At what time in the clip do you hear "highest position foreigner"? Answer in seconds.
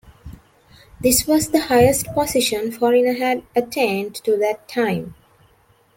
1.65-3.13